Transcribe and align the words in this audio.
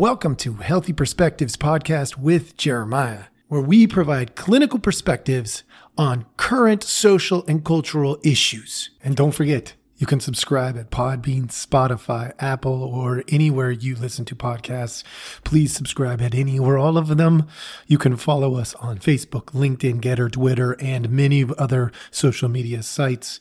Welcome 0.00 0.36
to 0.36 0.54
Healthy 0.54 0.94
Perspectives 0.94 1.58
Podcast 1.58 2.16
with 2.16 2.56
Jeremiah, 2.56 3.24
where 3.48 3.60
we 3.60 3.86
provide 3.86 4.34
clinical 4.34 4.78
perspectives 4.78 5.62
on 5.98 6.24
current 6.38 6.82
social 6.82 7.44
and 7.46 7.62
cultural 7.62 8.18
issues. 8.24 8.88
And 9.04 9.14
don't 9.14 9.32
forget, 9.32 9.74
you 9.98 10.06
can 10.06 10.18
subscribe 10.18 10.78
at 10.78 10.90
Podbean, 10.90 11.48
Spotify, 11.48 12.32
Apple, 12.38 12.82
or 12.82 13.22
anywhere 13.28 13.70
you 13.70 13.94
listen 13.94 14.24
to 14.24 14.34
podcasts. 14.34 15.04
Please 15.44 15.74
subscribe 15.74 16.22
at 16.22 16.34
any 16.34 16.58
or 16.58 16.78
all 16.78 16.96
of 16.96 17.18
them. 17.18 17.46
You 17.86 17.98
can 17.98 18.16
follow 18.16 18.54
us 18.54 18.72
on 18.76 19.00
Facebook, 19.00 19.48
LinkedIn, 19.52 20.00
GETTR, 20.00 20.32
Twitter, 20.32 20.78
and 20.80 21.10
many 21.10 21.44
other 21.58 21.92
social 22.10 22.48
media 22.48 22.82
sites. 22.82 23.38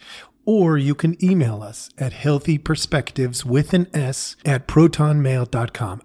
Or 0.51 0.79
you 0.79 0.95
can 0.95 1.15
email 1.23 1.61
us 1.61 1.91
at 1.99 2.11
healthyperspectives 2.11 3.45
with 3.45 3.71
an 3.71 3.85
S 3.93 4.35
at 4.43 4.67
protonmail.com. 4.67 6.01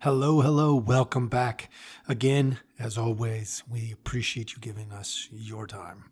Hello, 0.00 0.40
hello, 0.40 0.74
welcome 0.74 1.28
back. 1.28 1.70
Again, 2.08 2.58
as 2.76 2.98
always, 2.98 3.62
we 3.70 3.92
appreciate 3.92 4.54
you 4.54 4.58
giving 4.58 4.90
us 4.90 5.28
your 5.30 5.68
time. 5.68 6.06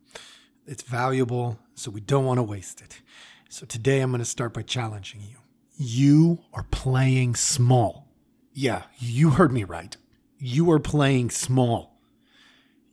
It's 0.64 0.84
valuable, 0.84 1.58
so 1.74 1.90
we 1.90 2.00
don't 2.00 2.24
want 2.24 2.38
to 2.38 2.44
waste 2.44 2.80
it. 2.80 3.00
So 3.48 3.66
today 3.66 4.00
I'm 4.00 4.12
going 4.12 4.20
to 4.20 4.24
start 4.24 4.54
by 4.54 4.62
challenging 4.62 5.22
you. 5.22 5.38
You 5.76 6.38
are 6.52 6.66
playing 6.70 7.34
small. 7.34 8.05
Yeah, 8.58 8.84
you 8.96 9.32
heard 9.32 9.52
me 9.52 9.64
right. 9.64 9.94
You 10.38 10.70
are 10.70 10.78
playing 10.78 11.28
small. 11.28 12.00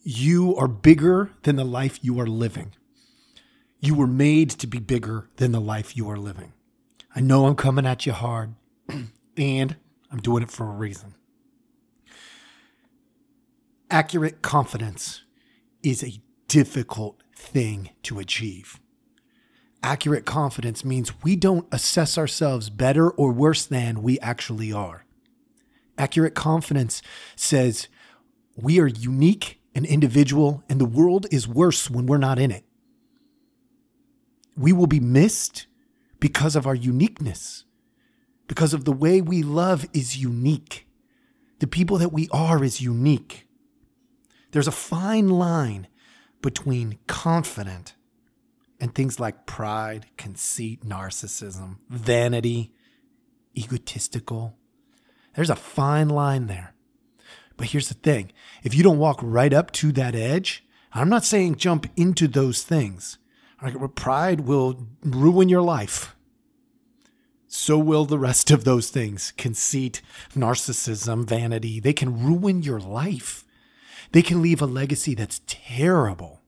You 0.02 0.58
are 0.58 0.68
bigger 0.68 1.32
than 1.44 1.56
the 1.56 1.64
life 1.64 2.00
you 2.02 2.20
are 2.20 2.28
living. 2.28 2.74
You 3.80 3.96
were 3.96 4.06
made 4.06 4.50
to 4.50 4.68
be 4.68 4.80
bigger 4.80 5.30
than 5.38 5.54
the 5.54 5.62
life 5.62 5.96
you 5.96 6.10
are 6.10 6.18
living. 6.18 6.52
I 7.16 7.22
know 7.22 7.46
I'm 7.46 7.56
coming 7.56 7.86
at 7.86 8.06
you 8.06 8.12
hard, 8.12 8.56
and 9.38 9.78
I'm 10.12 10.20
doing 10.20 10.44
it 10.44 10.52
for 10.52 10.66
a 10.66 10.76
reason. 10.76 11.16
Accurate 13.90 14.42
confidence 14.42 15.22
is 15.82 16.04
a 16.04 16.22
difficult 16.50 17.24
thing 17.38 17.92
to 18.04 18.20
achieve. 18.20 18.82
Accurate 19.82 20.26
confidence 20.26 20.84
means 20.84 21.24
we 21.24 21.38
don't 21.38 21.70
assess 21.72 22.18
ourselves 22.18 22.70
better 22.70 23.10
or 23.10 23.32
worse 23.32 23.66
than 23.66 24.04
we 24.04 24.20
actually 24.20 24.74
are. 24.74 25.06
Accurate 25.98 26.36
confidence 26.36 27.02
says 27.36 27.88
we 28.56 28.80
are 28.80 28.88
unique 28.88 29.60
and 29.76 29.86
individual, 29.86 30.64
and 30.70 30.80
the 30.80 30.86
world 30.86 31.26
is 31.32 31.48
worse 31.48 31.90
when 31.90 32.06
we're 32.06 32.18
not 32.18 32.40
in 32.40 32.52
it. 32.52 32.64
We 34.56 34.72
will 34.72 34.88
be 34.88 35.00
missed 35.00 35.66
because 36.20 36.56
of 36.56 36.68
our 36.68 36.76
uniqueness 36.76 37.66
because 38.48 38.74
of 38.74 38.86
the 38.86 38.92
way 38.92 39.22
we 39.22 39.42
love 39.42 39.86
is 39.94 40.18
unique. 40.18 40.88
The 41.60 41.68
people 41.68 41.98
that 41.98 42.14
we 42.14 42.28
are 42.32 42.64
is 42.64 42.82
unique. 42.82 43.48
There's 44.52 44.68
a 44.68 44.72
fine 44.72 45.30
line 45.30 45.88
between 46.42 47.00
confident 47.08 47.96
and 48.80 48.94
things 48.94 49.20
like 49.20 49.46
pride, 49.46 50.08
conceit, 50.18 50.86
narcissism, 50.86 51.78
vanity, 51.90 52.74
egotistical. 53.58 54.58
There's 55.36 55.50
a 55.50 55.56
fine 55.56 56.10
line 56.10 56.48
there. 56.48 56.74
But 57.58 57.68
here's 57.68 57.90
the 57.90 57.96
thing 57.96 58.32
if 58.64 58.74
you 58.74 58.84
don't 58.84 59.00
walk 59.00 59.20
right 59.22 59.54
up 59.54 59.72
to 59.72 59.92
that 59.94 60.16
edge, 60.16 60.64
I'm 60.94 61.10
not 61.10 61.26
saying 61.26 61.56
jump 61.56 61.88
into 61.96 62.28
those 62.28 62.64
things. 62.64 63.18
Pride 63.96 64.42
will 64.42 64.88
ruin 65.04 65.50
your 65.50 65.62
life 65.62 66.16
so 67.56 67.78
will 67.78 68.06
the 68.06 68.18
rest 68.18 68.50
of 68.50 68.64
those 68.64 68.90
things 68.90 69.32
conceit, 69.38 70.02
narcissism, 70.36 71.24
vanity. 71.24 71.80
They 71.80 71.94
can 71.94 72.26
ruin 72.26 72.64
your 72.64 72.80
life. 72.80 73.46
They 74.12 74.24
can 74.24 74.42
leave 74.42 74.60
a 74.60 74.66
legacy 74.66 75.14
that's 75.14 75.42
terrible. 75.46 76.42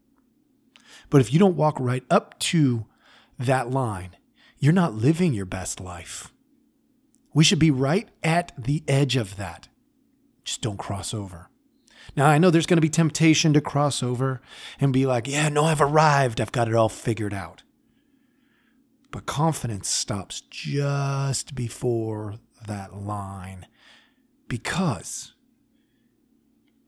But 1.12 1.22
if 1.22 1.32
you 1.32 1.38
don't 1.38 1.56
walk 1.56 1.78
right 1.80 2.04
up 2.10 2.40
to 2.40 2.88
that 3.38 3.70
line, 3.70 4.16
you're 4.58 4.74
not 4.74 4.96
living 4.96 5.34
your 5.34 5.46
best 5.46 5.80
life. 5.80 6.34
We 7.36 7.44
should 7.44 7.60
be 7.60 7.70
right 7.70 8.08
at 8.24 8.54
the 8.58 8.82
edge 8.88 9.18
of 9.18 9.36
that. 9.36 9.68
Just 10.46 10.62
don't 10.62 10.80
cross 10.80 11.14
over. 11.14 11.50
Now, 12.16 12.28
I 12.28 12.38
know 12.38 12.50
there's 12.50 12.66
going 12.66 12.78
to 12.78 12.82
be 12.82 12.90
temptation 12.90 13.52
to 13.54 13.60
cross 13.60 14.02
over 14.02 14.42
and 14.80 14.94
be 14.94 15.06
like, 15.06 15.28
yeah, 15.28 15.50
no, 15.50 15.66
I've 15.66 15.82
arrived. 15.82 16.40
I've 16.40 16.54
got 16.54 16.70
it 16.70 16.76
all 16.76 16.88
figured 16.88 17.34
out. 17.34 17.64
But 19.12 19.26
confidence 19.26 19.90
stops 19.90 20.42
just 20.50 21.56
before 21.56 22.36
that 22.68 22.96
line 22.96 23.68
because 24.48 25.34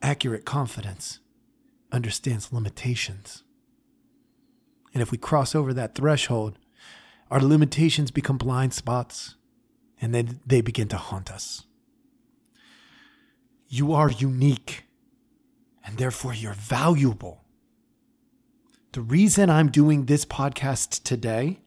accurate 0.02 0.46
confidence 0.46 1.20
understands 1.92 2.54
limitations. 2.54 3.44
And 4.94 5.02
if 5.02 5.12
we 5.12 5.18
cross 5.18 5.54
over 5.54 5.74
that 5.74 5.94
threshold, 5.94 6.58
our 7.30 7.42
limitations 7.42 8.12
become 8.12 8.38
blind 8.38 8.74
spots 8.74 9.36
and 10.02 10.14
then 10.14 10.40
they 10.46 10.62
begin 10.62 10.88
to 10.90 10.98
haunt 10.98 11.32
us. 11.32 11.64
You 13.68 13.94
are 13.94 14.12
unique 14.12 14.86
and 15.86 15.98
therefore 15.98 16.34
you're 16.34 16.54
valuable. 16.54 17.44
The 18.94 19.02
reason 19.02 19.50
I'm 19.50 19.70
doing 19.70 20.06
this 20.06 20.26
podcast 20.26 21.04
today 21.04 21.60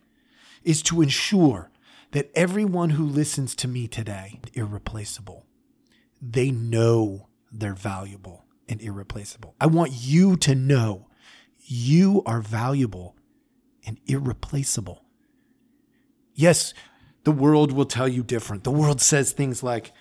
is 0.63 0.83
to 0.83 1.03
ensure 1.03 1.71
that 2.13 2.31
everyone 2.35 2.91
who 2.91 3.05
listens 3.05 3.55
to 3.57 3.69
me 3.69 3.87
today 3.87 4.41
is 4.45 4.51
irreplaceable. 4.55 5.47
They 6.21 6.51
know 6.51 7.29
they're 7.53 7.75
valuable 7.75 8.45
and 8.69 8.81
irreplaceable. 8.81 9.55
I 9.61 9.67
want 9.67 9.93
you 9.93 10.37
to 10.39 10.55
know 10.55 11.09
you 11.59 12.23
are 12.27 12.41
valuable 12.41 13.17
and 13.87 13.99
irreplaceable. 14.07 15.05
Yes, 16.35 16.75
the 17.25 17.33
world 17.33 17.73
will 17.73 17.85
tell 17.85 18.09
you 18.09 18.23
different. 18.23 18.65
The 18.65 18.71
world 18.71 19.01
says 19.01 19.33
things 19.33 19.63
like 19.63 19.93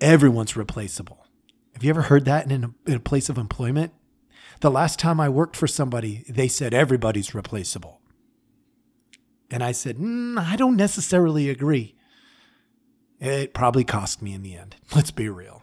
everyone's 0.00 0.56
replaceable. 0.56 1.26
Have 1.74 1.84
you 1.84 1.90
ever 1.90 2.02
heard 2.02 2.24
that 2.24 2.50
in 2.50 2.64
a, 2.64 2.70
in 2.86 2.94
a 2.94 3.00
place 3.00 3.28
of 3.28 3.38
employment? 3.38 3.92
The 4.60 4.70
last 4.70 4.98
time 4.98 5.20
I 5.20 5.28
worked 5.28 5.56
for 5.56 5.66
somebody, 5.66 6.24
they 6.28 6.48
said 6.48 6.72
everybody's 6.72 7.34
replaceable. 7.34 8.00
And 9.50 9.62
I 9.62 9.72
said, 9.72 9.98
mm, 9.98 10.38
I 10.38 10.56
don't 10.56 10.76
necessarily 10.76 11.50
agree. 11.50 11.94
It 13.20 13.54
probably 13.54 13.84
cost 13.84 14.22
me 14.22 14.32
in 14.32 14.42
the 14.42 14.56
end. 14.56 14.76
Let's 14.94 15.10
be 15.10 15.28
real. 15.28 15.62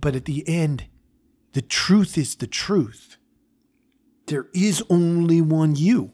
But 0.00 0.16
at 0.16 0.24
the 0.24 0.46
end, 0.48 0.86
the 1.52 1.62
truth 1.62 2.18
is 2.18 2.34
the 2.34 2.46
truth. 2.46 3.16
There 4.26 4.48
is 4.52 4.82
only 4.90 5.40
one 5.40 5.76
you. 5.76 6.12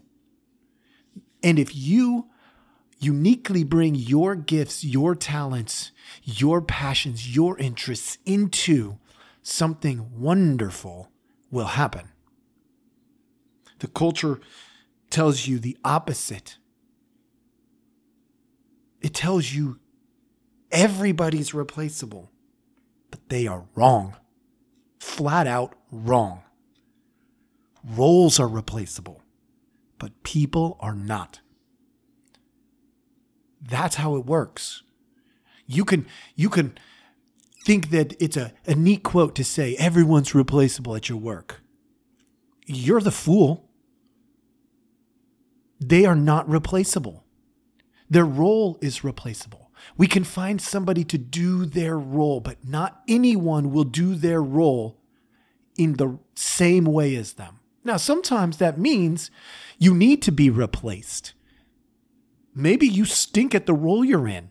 And 1.42 1.58
if 1.58 1.74
you 1.74 2.26
uniquely 2.98 3.64
bring 3.64 3.94
your 3.94 4.34
gifts, 4.34 4.84
your 4.84 5.14
talents, 5.14 5.92
your 6.24 6.60
passions, 6.60 7.34
your 7.34 7.58
interests 7.58 8.18
into 8.24 8.98
something 9.42 10.10
wonderful 10.18 11.10
will 11.50 11.66
happen. 11.66 12.08
The 13.78 13.88
culture 13.88 14.40
tells 15.10 15.46
you 15.46 15.58
the 15.58 15.76
opposite. 15.84 16.58
It 19.00 19.14
tells 19.14 19.52
you 19.52 19.78
everybody's 20.72 21.54
replaceable, 21.54 22.30
but 23.10 23.28
they 23.28 23.46
are 23.46 23.68
wrong. 23.74 24.16
Flat 24.98 25.46
out 25.46 25.74
wrong. 25.90 26.42
Roles 27.84 28.40
are 28.40 28.48
replaceable, 28.48 29.22
but 29.98 30.24
people 30.24 30.76
are 30.80 30.94
not. 30.94 31.40
That's 33.60 33.96
how 33.96 34.16
it 34.16 34.26
works. 34.26 34.82
You 35.66 35.84
can 35.84 36.06
you 36.34 36.48
can 36.48 36.78
think 37.64 37.90
that 37.90 38.14
it's 38.20 38.36
a, 38.36 38.52
a 38.66 38.74
neat 38.74 39.02
quote 39.02 39.34
to 39.36 39.44
say 39.44 39.76
everyone's 39.76 40.34
replaceable 40.34 40.96
at 40.96 41.08
your 41.08 41.18
work. 41.18 41.60
You're 42.66 43.00
the 43.00 43.10
fool 43.10 43.68
they 45.80 46.04
are 46.04 46.16
not 46.16 46.48
replaceable. 46.48 47.24
Their 48.10 48.24
role 48.24 48.78
is 48.80 49.04
replaceable. 49.04 49.70
We 49.96 50.06
can 50.06 50.24
find 50.24 50.60
somebody 50.60 51.04
to 51.04 51.18
do 51.18 51.64
their 51.64 51.98
role, 51.98 52.40
but 52.40 52.66
not 52.66 53.02
anyone 53.06 53.70
will 53.70 53.84
do 53.84 54.14
their 54.14 54.42
role 54.42 55.00
in 55.76 55.94
the 55.94 56.18
same 56.34 56.84
way 56.84 57.14
as 57.14 57.34
them. 57.34 57.60
Now, 57.84 57.96
sometimes 57.96 58.56
that 58.56 58.78
means 58.78 59.30
you 59.78 59.94
need 59.94 60.20
to 60.22 60.32
be 60.32 60.50
replaced. 60.50 61.32
Maybe 62.58 62.88
you 62.88 63.04
stink 63.04 63.54
at 63.54 63.66
the 63.66 63.72
role 63.72 64.04
you're 64.04 64.26
in. 64.26 64.50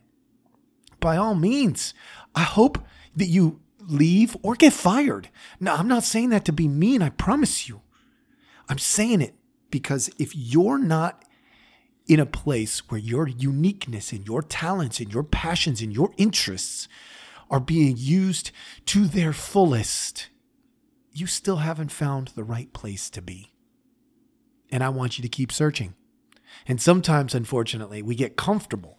By 0.98 1.18
all 1.18 1.34
means, 1.34 1.92
I 2.34 2.40
hope 2.40 2.78
that 3.14 3.26
you 3.26 3.60
leave 3.80 4.34
or 4.42 4.54
get 4.54 4.72
fired. 4.72 5.28
Now, 5.60 5.76
I'm 5.76 5.88
not 5.88 6.04
saying 6.04 6.30
that 6.30 6.46
to 6.46 6.52
be 6.52 6.68
mean, 6.68 7.02
I 7.02 7.10
promise 7.10 7.68
you. 7.68 7.82
I'm 8.66 8.78
saying 8.78 9.20
it 9.20 9.34
because 9.70 10.08
if 10.18 10.34
you're 10.34 10.78
not 10.78 11.22
in 12.06 12.18
a 12.18 12.24
place 12.24 12.88
where 12.88 12.98
your 12.98 13.28
uniqueness 13.28 14.10
and 14.10 14.26
your 14.26 14.40
talents 14.40 15.00
and 15.00 15.12
your 15.12 15.22
passions 15.22 15.82
and 15.82 15.92
your 15.92 16.14
interests 16.16 16.88
are 17.50 17.60
being 17.60 17.94
used 17.98 18.52
to 18.86 19.04
their 19.04 19.34
fullest, 19.34 20.30
you 21.12 21.26
still 21.26 21.58
haven't 21.58 21.92
found 21.92 22.28
the 22.28 22.44
right 22.44 22.72
place 22.72 23.10
to 23.10 23.20
be. 23.20 23.52
And 24.70 24.82
I 24.82 24.88
want 24.88 25.18
you 25.18 25.22
to 25.22 25.28
keep 25.28 25.52
searching. 25.52 25.92
And 26.66 26.80
sometimes, 26.80 27.34
unfortunately, 27.34 28.02
we 28.02 28.14
get 28.14 28.36
comfortable 28.36 28.98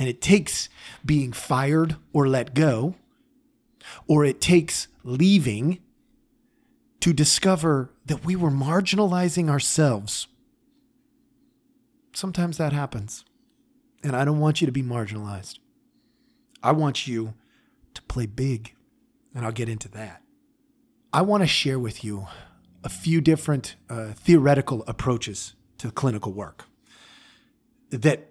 and 0.00 0.08
it 0.08 0.22
takes 0.22 0.70
being 1.04 1.30
fired 1.30 1.96
or 2.14 2.26
let 2.26 2.54
go, 2.54 2.94
or 4.06 4.24
it 4.24 4.40
takes 4.40 4.88
leaving 5.04 5.78
to 7.00 7.12
discover 7.12 7.90
that 8.06 8.24
we 8.24 8.34
were 8.34 8.50
marginalizing 8.50 9.50
ourselves. 9.50 10.26
Sometimes 12.14 12.56
that 12.56 12.72
happens. 12.72 13.26
And 14.02 14.16
I 14.16 14.24
don't 14.24 14.40
want 14.40 14.62
you 14.62 14.66
to 14.66 14.72
be 14.72 14.82
marginalized. 14.82 15.58
I 16.62 16.72
want 16.72 17.06
you 17.06 17.34
to 17.92 18.02
play 18.02 18.24
big. 18.24 18.74
And 19.34 19.44
I'll 19.44 19.52
get 19.52 19.68
into 19.68 19.88
that. 19.90 20.22
I 21.12 21.20
want 21.22 21.42
to 21.42 21.46
share 21.46 21.78
with 21.78 22.02
you 22.02 22.26
a 22.82 22.88
few 22.88 23.20
different 23.20 23.76
uh, 23.90 24.12
theoretical 24.14 24.82
approaches 24.86 25.54
to 25.76 25.90
clinical 25.90 26.32
work 26.32 26.69
that 27.90 28.30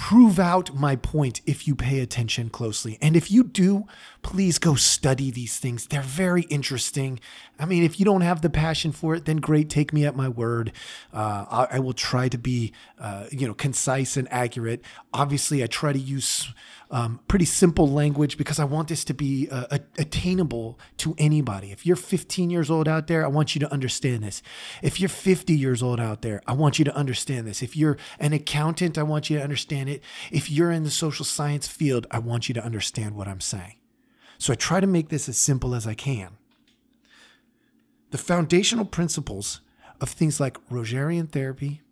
prove 0.00 0.38
out 0.38 0.74
my 0.74 0.96
point 0.96 1.42
if 1.44 1.68
you 1.68 1.74
pay 1.74 2.00
attention 2.00 2.48
closely. 2.48 2.96
And 3.02 3.14
if 3.14 3.30
you 3.30 3.44
do, 3.44 3.86
please 4.22 4.58
go 4.58 4.74
study 4.74 5.30
these 5.30 5.58
things. 5.58 5.86
They're 5.86 6.00
very 6.00 6.42
interesting. 6.42 7.20
I 7.58 7.66
mean, 7.66 7.84
if 7.84 7.98
you 7.98 8.06
don't 8.06 8.22
have 8.22 8.40
the 8.40 8.48
passion 8.48 8.92
for 8.92 9.14
it, 9.14 9.26
then 9.26 9.36
great, 9.36 9.68
take 9.68 9.92
me 9.92 10.06
at 10.06 10.16
my 10.16 10.28
word. 10.28 10.72
Uh, 11.12 11.44
I, 11.50 11.76
I, 11.76 11.78
will 11.80 11.92
try 11.92 12.28
to 12.30 12.38
be, 12.38 12.72
uh, 12.98 13.26
you 13.30 13.46
know, 13.46 13.52
concise 13.52 14.16
and 14.16 14.26
accurate. 14.32 14.82
Obviously, 15.12 15.62
I 15.62 15.66
try 15.66 15.92
to 15.92 15.98
use 15.98 16.50
um, 16.90 17.20
pretty 17.28 17.44
simple 17.44 17.88
language 17.88 18.36
because 18.36 18.58
I 18.58 18.64
want 18.64 18.88
this 18.88 19.04
to 19.04 19.14
be 19.14 19.48
uh, 19.50 19.78
attainable 19.96 20.78
to 20.98 21.14
anybody. 21.18 21.70
If 21.70 21.86
you're 21.86 21.96
15 21.96 22.50
years 22.50 22.70
old 22.70 22.88
out 22.88 23.06
there, 23.06 23.24
I 23.24 23.28
want 23.28 23.54
you 23.54 23.60
to 23.60 23.72
understand 23.72 24.24
this. 24.24 24.42
If 24.82 24.98
you're 24.98 25.08
50 25.08 25.54
years 25.54 25.82
old 25.82 26.00
out 26.00 26.22
there, 26.22 26.42
I 26.46 26.52
want 26.52 26.78
you 26.78 26.84
to 26.86 26.94
understand 26.94 27.46
this. 27.46 27.62
If 27.62 27.76
you're 27.76 27.96
an 28.18 28.32
accountant, 28.32 28.98
I 28.98 29.04
want 29.04 29.30
you 29.30 29.38
to 29.38 29.42
understand 29.42 29.88
it. 29.88 30.02
If 30.32 30.50
you're 30.50 30.72
in 30.72 30.82
the 30.82 30.90
social 30.90 31.24
science 31.24 31.68
field, 31.68 32.08
I 32.10 32.18
want 32.18 32.48
you 32.48 32.54
to 32.54 32.64
understand 32.64 33.14
what 33.14 33.28
I'm 33.28 33.40
saying. 33.40 33.76
So 34.38 34.52
I 34.52 34.56
try 34.56 34.80
to 34.80 34.86
make 34.86 35.10
this 35.10 35.28
as 35.28 35.38
simple 35.38 35.74
as 35.74 35.86
I 35.86 35.94
can. 35.94 36.38
The 38.10 38.18
foundational 38.18 38.84
principles 38.84 39.60
of 40.00 40.08
things 40.08 40.40
like 40.40 40.58
Rogerian 40.68 41.30
therapy, 41.30 41.82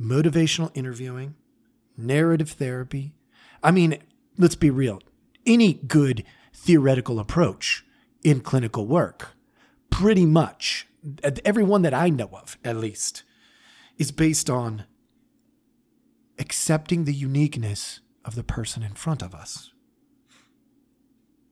motivational 0.00 0.70
interviewing, 0.74 1.36
narrative 1.96 2.50
therapy. 2.50 3.12
I 3.62 3.70
mean, 3.70 3.98
let's 4.38 4.54
be 4.54 4.70
real, 4.70 5.00
any 5.46 5.74
good 5.74 6.24
theoretical 6.54 7.18
approach 7.18 7.84
in 8.22 8.40
clinical 8.40 8.86
work, 8.86 9.30
pretty 9.90 10.26
much, 10.26 10.86
every 11.44 11.64
one 11.64 11.82
that 11.82 11.94
I 11.94 12.08
know 12.08 12.30
of 12.32 12.56
at 12.64 12.76
least, 12.76 13.24
is 13.98 14.12
based 14.12 14.48
on 14.48 14.84
accepting 16.38 17.04
the 17.04 17.14
uniqueness 17.14 18.00
of 18.24 18.34
the 18.34 18.44
person 18.44 18.82
in 18.82 18.94
front 18.94 19.22
of 19.22 19.34
us. 19.34 19.72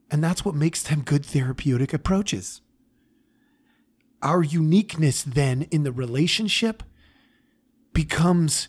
And 0.09 0.23
that's 0.23 0.43
what 0.43 0.55
makes 0.55 0.83
them 0.83 1.01
good 1.01 1.25
therapeutic 1.25 1.93
approaches. 1.93 2.61
Our 4.21 4.43
uniqueness 4.43 5.23
then 5.23 5.63
in 5.71 5.83
the 5.83 5.91
relationship 5.91 6.83
becomes 7.93 8.67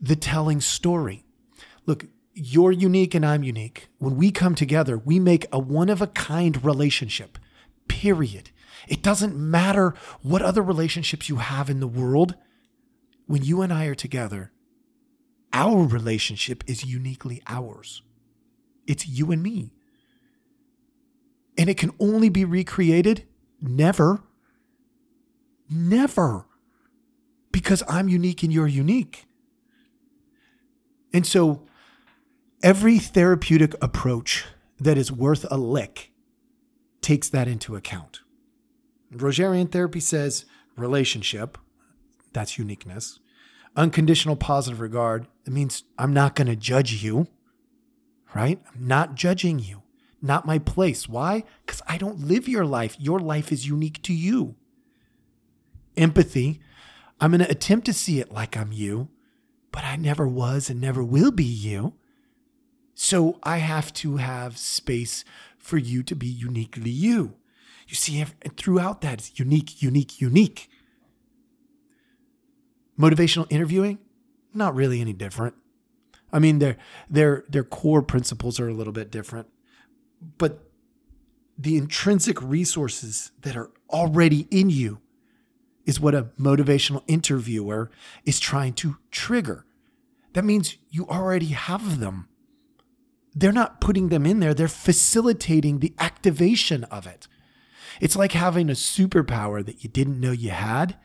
the 0.00 0.16
telling 0.16 0.60
story. 0.60 1.24
Look, 1.86 2.06
you're 2.34 2.72
unique 2.72 3.14
and 3.14 3.24
I'm 3.24 3.42
unique. 3.42 3.88
When 3.98 4.16
we 4.16 4.30
come 4.30 4.54
together, 4.54 4.96
we 4.98 5.18
make 5.18 5.46
a 5.52 5.58
one 5.58 5.88
of 5.88 6.00
a 6.00 6.06
kind 6.06 6.64
relationship, 6.64 7.38
period. 7.88 8.50
It 8.88 9.02
doesn't 9.02 9.36
matter 9.36 9.94
what 10.22 10.42
other 10.42 10.62
relationships 10.62 11.28
you 11.28 11.36
have 11.36 11.68
in 11.70 11.80
the 11.80 11.86
world. 11.86 12.34
When 13.26 13.44
you 13.44 13.62
and 13.62 13.72
I 13.72 13.86
are 13.86 13.94
together, 13.94 14.52
our 15.52 15.84
relationship 15.84 16.64
is 16.66 16.84
uniquely 16.84 17.42
ours. 17.46 18.02
It's 18.86 19.06
you 19.06 19.30
and 19.30 19.42
me. 19.42 19.72
And 21.56 21.68
it 21.68 21.76
can 21.76 21.92
only 22.00 22.30
be 22.30 22.44
recreated 22.44 23.26
never, 23.60 24.22
never, 25.68 26.46
because 27.52 27.82
I'm 27.88 28.08
unique 28.08 28.42
and 28.42 28.52
you're 28.52 28.66
unique. 28.66 29.26
And 31.12 31.26
so, 31.26 31.66
Every 32.62 33.00
therapeutic 33.00 33.74
approach 33.82 34.44
that 34.78 34.96
is 34.96 35.10
worth 35.10 35.44
a 35.50 35.56
lick 35.56 36.12
takes 37.00 37.28
that 37.30 37.48
into 37.48 37.74
account. 37.74 38.20
Rogerian 39.12 39.68
therapy 39.68 39.98
says 39.98 40.44
relationship, 40.76 41.58
that's 42.32 42.58
uniqueness. 42.58 43.18
Unconditional 43.74 44.36
positive 44.36 44.80
regard, 44.80 45.26
it 45.44 45.52
means 45.52 45.82
I'm 45.98 46.12
not 46.12 46.36
going 46.36 46.46
to 46.46 46.54
judge 46.54 47.02
you, 47.02 47.26
right? 48.32 48.62
I'm 48.72 48.86
not 48.86 49.16
judging 49.16 49.58
you, 49.58 49.82
not 50.20 50.46
my 50.46 50.60
place. 50.60 51.08
Why? 51.08 51.42
Because 51.66 51.82
I 51.88 51.98
don't 51.98 52.28
live 52.28 52.48
your 52.48 52.64
life. 52.64 52.94
Your 53.00 53.18
life 53.18 53.50
is 53.50 53.66
unique 53.66 54.00
to 54.02 54.14
you. 54.14 54.54
Empathy, 55.96 56.60
I'm 57.20 57.32
going 57.32 57.40
to 57.40 57.50
attempt 57.50 57.86
to 57.86 57.92
see 57.92 58.20
it 58.20 58.30
like 58.30 58.56
I'm 58.56 58.70
you, 58.70 59.08
but 59.72 59.82
I 59.82 59.96
never 59.96 60.28
was 60.28 60.70
and 60.70 60.80
never 60.80 61.02
will 61.02 61.32
be 61.32 61.42
you. 61.42 61.94
So 62.94 63.38
I 63.42 63.58
have 63.58 63.92
to 63.94 64.16
have 64.16 64.58
space 64.58 65.24
for 65.58 65.78
you 65.78 66.02
to 66.02 66.14
be 66.14 66.26
uniquely 66.26 66.90
you. 66.90 67.34
You 67.88 67.94
see, 67.94 68.24
throughout 68.56 69.00
that, 69.02 69.18
it's 69.18 69.38
unique, 69.38 69.82
unique, 69.82 70.20
unique. 70.20 70.68
Motivational 72.98 73.46
interviewing, 73.50 73.98
not 74.54 74.74
really 74.74 75.00
any 75.00 75.12
different. 75.12 75.54
I 76.32 76.38
mean, 76.38 76.58
their 76.58 76.76
their 77.10 77.44
their 77.48 77.64
core 77.64 78.02
principles 78.02 78.58
are 78.58 78.68
a 78.68 78.74
little 78.74 78.92
bit 78.92 79.10
different, 79.10 79.48
but 80.38 80.70
the 81.58 81.76
intrinsic 81.76 82.40
resources 82.40 83.32
that 83.42 83.56
are 83.56 83.70
already 83.90 84.46
in 84.50 84.70
you 84.70 85.00
is 85.84 86.00
what 86.00 86.14
a 86.14 86.30
motivational 86.38 87.02
interviewer 87.06 87.90
is 88.24 88.40
trying 88.40 88.72
to 88.74 88.96
trigger. 89.10 89.66
That 90.32 90.44
means 90.44 90.78
you 90.90 91.06
already 91.06 91.48
have 91.48 92.00
them 92.00 92.28
they're 93.34 93.52
not 93.52 93.80
putting 93.80 94.08
them 94.08 94.26
in 94.26 94.40
there, 94.40 94.54
they're 94.54 94.68
facilitating 94.68 95.78
the 95.78 95.94
activation 95.98 96.84
of 96.84 97.06
it. 97.06 97.28
It's 98.00 98.16
like 98.16 98.32
having 98.32 98.68
a 98.68 98.74
superpower 98.74 99.64
that 99.64 99.82
you 99.82 99.90
didn't 99.90 100.20
know 100.20 100.32
you 100.32 100.50
had 100.50 100.96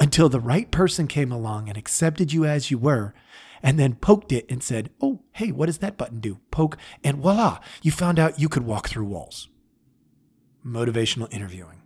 until 0.00 0.28
the 0.28 0.40
right 0.40 0.70
person 0.70 1.06
came 1.06 1.30
along 1.30 1.68
and 1.68 1.76
accepted 1.76 2.32
you 2.32 2.44
as 2.44 2.70
you 2.70 2.78
were 2.78 3.14
and 3.62 3.78
then 3.78 3.94
poked 3.94 4.32
it 4.32 4.44
and 4.50 4.62
said, 4.62 4.90
Oh, 5.00 5.22
hey, 5.32 5.52
what 5.52 5.66
does 5.66 5.78
that 5.78 5.96
button 5.96 6.20
do? 6.20 6.40
Poke, 6.50 6.76
and 7.04 7.18
voila, 7.18 7.60
you 7.82 7.92
found 7.92 8.18
out 8.18 8.40
you 8.40 8.48
could 8.48 8.64
walk 8.64 8.88
through 8.88 9.04
walls. 9.04 9.48
Motivational 10.66 11.32
interviewing. 11.32 11.82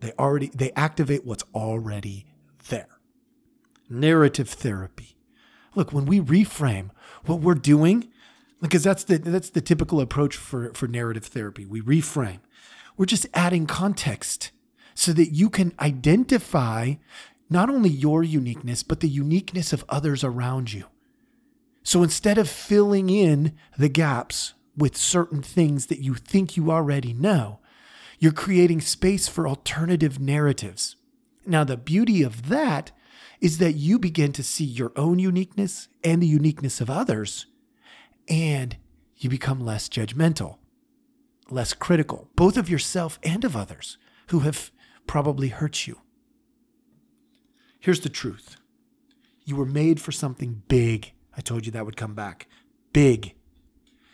They 0.00 0.12
already 0.18 0.48
they 0.48 0.72
activate 0.72 1.24
what's 1.24 1.44
already 1.54 2.26
there. 2.68 2.88
Narrative 3.88 4.48
therapy. 4.48 5.16
Look, 5.74 5.92
when 5.92 6.06
we 6.06 6.20
reframe 6.20 6.90
what 7.24 7.40
we're 7.40 7.54
doing, 7.54 8.08
because 8.60 8.84
that's 8.84 9.04
the 9.04 9.18
that's 9.18 9.50
the 9.50 9.60
typical 9.60 10.00
approach 10.00 10.36
for, 10.36 10.72
for 10.74 10.86
narrative 10.86 11.24
therapy. 11.24 11.66
We 11.66 11.80
reframe. 11.80 12.40
We're 12.96 13.06
just 13.06 13.26
adding 13.34 13.66
context 13.66 14.52
so 14.94 15.12
that 15.12 15.30
you 15.30 15.50
can 15.50 15.72
identify 15.80 16.94
not 17.50 17.68
only 17.68 17.90
your 17.90 18.22
uniqueness, 18.22 18.82
but 18.82 19.00
the 19.00 19.08
uniqueness 19.08 19.72
of 19.72 19.84
others 19.88 20.22
around 20.22 20.72
you. 20.72 20.84
So 21.82 22.02
instead 22.02 22.38
of 22.38 22.48
filling 22.48 23.10
in 23.10 23.54
the 23.76 23.88
gaps 23.88 24.54
with 24.76 24.96
certain 24.96 25.42
things 25.42 25.86
that 25.86 25.98
you 25.98 26.14
think 26.14 26.56
you 26.56 26.70
already 26.70 27.12
know, 27.12 27.58
you're 28.18 28.32
creating 28.32 28.80
space 28.80 29.28
for 29.28 29.48
alternative 29.48 30.20
narratives. 30.20 30.96
Now, 31.44 31.64
the 31.64 31.76
beauty 31.76 32.22
of 32.22 32.48
that 32.48 32.92
is 33.40 33.58
that 33.58 33.72
you 33.72 33.98
begin 33.98 34.32
to 34.32 34.42
see 34.42 34.64
your 34.64 34.92
own 34.96 35.18
uniqueness 35.18 35.88
and 36.04 36.22
the 36.22 36.26
uniqueness 36.26 36.80
of 36.80 36.90
others, 36.90 37.46
and 38.28 38.76
you 39.16 39.28
become 39.28 39.60
less 39.60 39.88
judgmental, 39.88 40.58
less 41.50 41.74
critical, 41.74 42.28
both 42.36 42.56
of 42.56 42.70
yourself 42.70 43.18
and 43.22 43.44
of 43.44 43.56
others 43.56 43.98
who 44.28 44.40
have 44.40 44.70
probably 45.06 45.48
hurt 45.48 45.86
you. 45.86 46.00
Here's 47.80 48.00
the 48.00 48.08
truth 48.08 48.56
you 49.44 49.56
were 49.56 49.66
made 49.66 50.00
for 50.00 50.12
something 50.12 50.62
big. 50.68 51.12
I 51.36 51.40
told 51.40 51.66
you 51.66 51.72
that 51.72 51.84
would 51.84 51.96
come 51.96 52.14
back. 52.14 52.46
Big. 52.92 53.34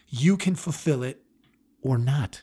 You 0.08 0.36
can 0.36 0.54
fulfill 0.54 1.02
it 1.02 1.22
or 1.82 1.98
not. 1.98 2.42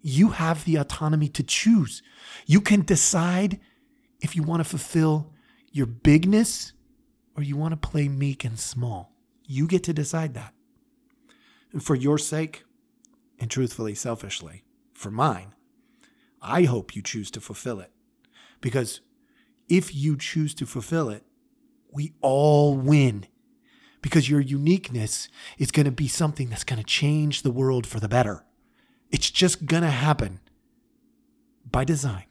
You 0.00 0.30
have 0.30 0.64
the 0.64 0.76
autonomy 0.76 1.28
to 1.28 1.42
choose. 1.42 2.02
You 2.46 2.60
can 2.60 2.82
decide 2.82 3.60
if 4.20 4.34
you 4.34 4.42
want 4.42 4.60
to 4.60 4.68
fulfill 4.68 5.32
your 5.70 5.86
bigness 5.86 6.72
or 7.36 7.42
you 7.42 7.56
want 7.56 7.72
to 7.72 7.88
play 7.88 8.08
meek 8.08 8.44
and 8.44 8.58
small. 8.58 9.12
You 9.46 9.66
get 9.66 9.84
to 9.84 9.92
decide 9.92 10.34
that. 10.34 10.54
And 11.72 11.82
for 11.82 11.94
your 11.94 12.18
sake, 12.18 12.64
and 13.38 13.50
truthfully, 13.50 13.94
selfishly, 13.94 14.64
for 14.92 15.10
mine, 15.10 15.54
I 16.42 16.64
hope 16.64 16.94
you 16.94 17.02
choose 17.02 17.30
to 17.32 17.40
fulfill 17.40 17.80
it. 17.80 17.90
Because 18.60 19.00
if 19.68 19.94
you 19.94 20.16
choose 20.16 20.54
to 20.54 20.66
fulfill 20.66 21.08
it, 21.08 21.24
we 21.92 22.12
all 22.20 22.76
win. 22.76 23.26
Because 24.02 24.28
your 24.28 24.40
uniqueness 24.40 25.28
is 25.58 25.70
going 25.70 25.86
to 25.86 25.92
be 25.92 26.08
something 26.08 26.48
that's 26.50 26.64
going 26.64 26.78
to 26.78 26.84
change 26.84 27.42
the 27.42 27.50
world 27.50 27.86
for 27.86 28.00
the 28.00 28.08
better. 28.08 28.44
It's 29.10 29.30
just 29.30 29.66
going 29.66 29.82
to 29.82 29.90
happen 29.90 30.40
by 31.70 31.84
design. 31.84 32.24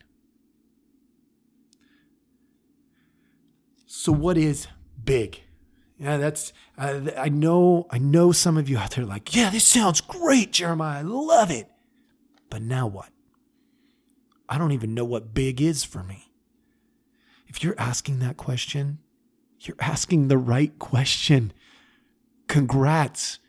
So, 4.01 4.13
what 4.13 4.37
is 4.37 4.65
big? 5.03 5.41
Yeah, 5.97 6.15
that's 6.15 6.53
uh, 6.77 7.01
I 7.17 7.27
know 7.27 7.85
I 7.89 7.97
know 7.97 8.31
some 8.31 8.57
of 8.57 8.69
you 8.69 8.77
out 8.77 8.91
there 8.91 9.03
like, 9.03 9.35
yeah, 9.35 9.49
this 9.49 9.65
sounds 9.65 9.99
great, 9.99 10.53
Jeremiah. 10.53 10.99
I 10.99 11.01
love 11.01 11.51
it. 11.51 11.69
But 12.49 12.61
now 12.61 12.87
what? 12.87 13.09
I 14.47 14.57
don't 14.57 14.71
even 14.71 14.93
know 14.93 15.03
what 15.03 15.33
big 15.33 15.59
is 15.59 15.83
for 15.83 16.01
me. 16.01 16.31
If 17.49 17.61
you're 17.61 17.75
asking 17.77 18.19
that 18.19 18.37
question, 18.37 18.99
you're 19.59 19.75
asking 19.81 20.29
the 20.29 20.37
right 20.37 20.79
question. 20.79 21.51
Congrats. 22.47 23.39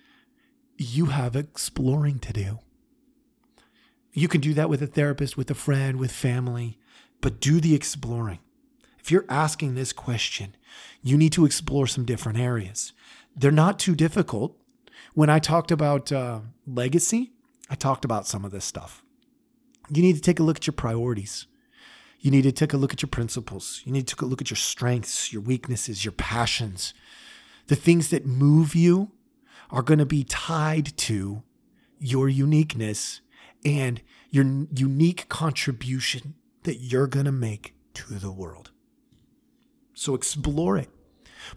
You 0.77 1.07
have 1.07 1.37
exploring 1.37 2.19
to 2.19 2.33
do. 2.33 2.59
You 4.13 4.27
can 4.27 4.41
do 4.41 4.53
that 4.55 4.69
with 4.69 4.83
a 4.83 4.89
therapist, 4.89 5.37
with 5.37 5.49
a 5.49 5.55
friend, 5.55 6.01
with 6.01 6.11
family, 6.11 6.77
but 7.21 7.39
do 7.39 7.61
the 7.61 7.77
exploring. 7.77 8.41
If 9.03 9.11
you're 9.11 9.27
asking 9.29 9.75
this 9.75 9.93
question, 9.93 10.57
you 11.03 11.17
need 11.17 11.33
to 11.33 11.45
explore 11.45 11.87
some 11.87 12.05
different 12.05 12.39
areas. 12.39 12.93
They're 13.35 13.51
not 13.51 13.79
too 13.79 13.95
difficult. 13.95 14.57
When 15.15 15.31
I 15.31 15.39
talked 15.39 15.71
about 15.71 16.13
uh, 16.13 16.41
legacy, 16.67 17.33
I 17.69 17.75
talked 17.75 18.05
about 18.05 18.27
some 18.27 18.45
of 18.45 18.53
this 18.53 18.65
stuff. 18.65 19.03
You 19.93 20.03
need 20.03 20.17
to 20.17 20.21
take 20.21 20.39
a 20.39 20.43
look 20.43 20.59
at 20.59 20.67
your 20.67 20.75
priorities. 20.75 21.47
You 22.21 22.31
need 22.31 22.43
to 22.43 22.53
take 22.53 22.73
a 22.73 22.77
look 22.77 22.93
at 22.93 23.03
your 23.03 23.09
principles. 23.09 23.83
You 23.85 23.93
need 23.93 24.07
to 24.07 24.15
take 24.15 24.23
a 24.23 24.27
look 24.27 24.43
at 24.43 24.51
your 24.51 24.57
strengths, 24.57 25.33
your 25.33 25.43
weaknesses, 25.43 26.05
your 26.05 26.13
passions. 26.13 26.93
The 27.69 27.77
things 27.77 28.11
that 28.11 28.27
move 28.27 28.75
you 28.75 29.13
are 29.71 29.83
going 29.83 29.99
to 29.99 30.07
be 30.07 30.25
tied 30.25 30.97
to 30.99 31.43
your 31.99 32.29
uniqueness 32.29 33.21
and 33.65 34.03
your 34.31 34.45
unique 34.75 35.29
contribution 35.29 36.35
that 36.65 36.77
you're 36.77 37.07
going 37.07 37.27
to 37.27 37.33
make 37.33 37.75
to 37.95 38.15
the 38.15 38.33
world. 38.33 38.71
So 40.01 40.15
explore 40.15 40.79
it. 40.79 40.89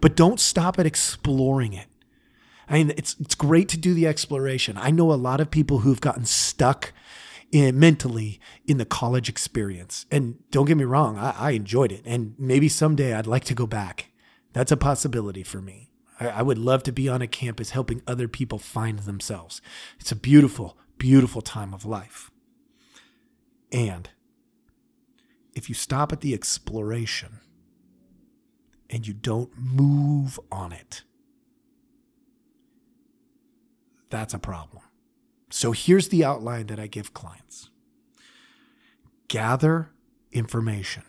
But 0.02 0.18
don't 0.18 0.38
stop 0.38 0.78
at 0.78 0.86
exploring 0.86 1.72
it. 1.72 1.88
I 2.68 2.74
mean, 2.74 2.92
it's 2.98 3.16
it's 3.22 3.36
great 3.36 3.70
to 3.70 3.78
do 3.78 3.94
the 3.94 4.06
exploration. 4.06 4.78
I 4.78 4.92
know 4.92 5.14
a 5.14 5.16
lot 5.16 5.40
of 5.40 5.50
people 5.50 5.80
who've 5.80 6.02
gotten 6.02 6.26
stuck 6.26 6.92
in, 7.54 7.80
mentally 7.80 8.42
in 8.66 8.80
the 8.80 8.86
college 8.86 9.30
experience. 9.30 10.06
And 10.12 10.40
don't 10.52 10.66
get 10.66 10.76
me 10.76 10.84
wrong, 10.84 11.18
I, 11.18 11.34
I, 11.38 11.52
enjoyed 11.52 11.94
it. 11.94 12.02
And 12.04 12.36
maybe 12.38 12.68
someday 12.68 13.14
I'd 13.14 13.28
like 13.28 13.46
to 13.46 13.54
go 13.54 13.66
back. 13.66 14.12
That's 14.52 14.74
a 14.74 14.78
possibility 14.78 15.44
for 15.44 15.62
me. 15.62 15.92
I, 16.20 16.28
I 16.28 16.42
would 16.42 16.58
love 16.58 16.84
to 16.84 16.92
be 16.92 17.08
on 17.08 17.22
a 17.22 17.28
campus 17.28 17.70
helping 17.70 18.02
other 18.06 18.28
people 18.28 18.60
find 18.60 19.00
themselves. 19.00 19.62
It's 20.02 20.12
a 20.12 20.18
beautiful, 20.18 20.78
beautiful 20.98 21.42
time 21.42 21.74
of 21.74 21.86
life. 21.86 22.30
And 23.72 24.10
if 25.54 25.70
you 25.70 25.76
stop 25.76 26.12
at 26.12 26.20
the 26.20 26.34
exploration 26.34 27.40
and 28.94 29.08
you 29.08 29.14
don't 29.14 29.50
move 29.58 30.40
on 30.52 30.72
it, 30.72 31.02
that's 34.12 34.36
a 34.36 34.40
problem. 34.40 34.84
So 35.50 35.72
here's 35.72 36.10
the 36.10 36.24
outline 36.24 36.68
that 36.68 36.80
I 36.80 36.86
give 36.86 37.14
clients 37.14 37.72
gather 39.28 39.90
information, 40.32 41.02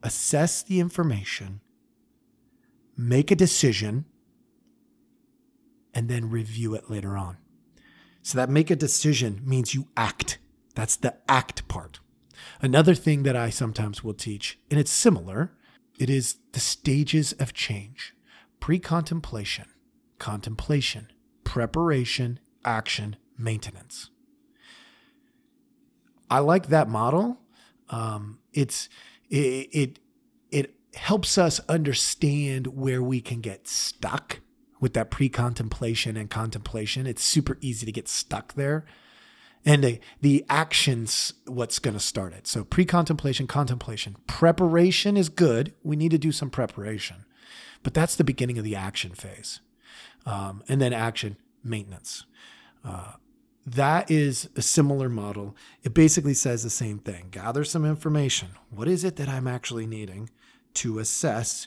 assess 0.00 0.62
the 0.62 0.78
information, 0.78 1.60
make 2.96 3.32
a 3.32 3.36
decision, 3.36 4.04
and 5.92 6.08
then 6.08 6.30
review 6.30 6.74
it 6.74 6.88
later 6.88 7.16
on. 7.16 7.36
So 8.22 8.38
that 8.38 8.48
make 8.48 8.70
a 8.70 8.76
decision 8.76 9.40
means 9.44 9.74
you 9.74 9.88
act. 9.96 10.38
That's 10.76 10.94
the 10.94 11.16
act 11.28 11.66
part. 11.66 11.98
Another 12.60 12.94
thing 12.94 13.22
that 13.22 13.36
I 13.36 13.50
sometimes 13.50 14.02
will 14.02 14.14
teach, 14.14 14.58
and 14.70 14.78
it's 14.78 14.90
similar, 14.90 15.52
it 15.98 16.10
is 16.10 16.36
the 16.52 16.60
stages 16.60 17.32
of 17.34 17.52
change 17.52 18.14
pre 18.60 18.78
contemplation, 18.78 19.66
contemplation, 20.18 21.12
preparation, 21.44 22.40
action, 22.64 23.16
maintenance. 23.36 24.10
I 26.30 26.40
like 26.40 26.68
that 26.68 26.88
model. 26.88 27.38
Um, 27.90 28.40
it's 28.52 28.88
it, 29.30 29.68
it 29.72 29.98
it 30.50 30.74
helps 30.94 31.38
us 31.38 31.60
understand 31.68 32.68
where 32.68 33.02
we 33.02 33.20
can 33.20 33.40
get 33.40 33.66
stuck 33.68 34.40
with 34.80 34.94
that 34.94 35.10
pre-contemplation 35.10 36.16
and 36.16 36.30
contemplation. 36.30 37.06
It's 37.06 37.22
super 37.22 37.58
easy 37.60 37.84
to 37.86 37.92
get 37.92 38.08
stuck 38.08 38.54
there. 38.54 38.84
And 39.64 39.84
the, 39.84 40.00
the 40.20 40.44
actions, 40.48 41.34
what's 41.46 41.78
going 41.78 41.94
to 41.94 42.00
start 42.00 42.32
it. 42.32 42.46
So 42.46 42.64
pre 42.64 42.84
contemplation, 42.84 43.46
contemplation. 43.46 44.16
Preparation 44.26 45.16
is 45.16 45.28
good. 45.28 45.74
We 45.82 45.96
need 45.96 46.10
to 46.12 46.18
do 46.18 46.32
some 46.32 46.50
preparation, 46.50 47.24
but 47.82 47.92
that's 47.92 48.16
the 48.16 48.24
beginning 48.24 48.58
of 48.58 48.64
the 48.64 48.76
action 48.76 49.12
phase 49.12 49.60
um, 50.26 50.62
and 50.68 50.80
then 50.80 50.92
action 50.92 51.36
maintenance. 51.64 52.24
Uh, 52.84 53.12
that 53.66 54.10
is 54.10 54.48
a 54.56 54.62
similar 54.62 55.08
model. 55.08 55.56
It 55.82 55.92
basically 55.92 56.34
says 56.34 56.62
the 56.62 56.70
same 56.70 56.98
thing 56.98 57.28
gather 57.30 57.64
some 57.64 57.84
information. 57.84 58.50
What 58.70 58.88
is 58.88 59.04
it 59.04 59.16
that 59.16 59.28
I'm 59.28 59.46
actually 59.46 59.86
needing 59.86 60.30
to 60.74 60.98
assess 60.98 61.66